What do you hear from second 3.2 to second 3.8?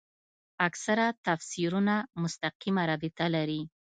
لري.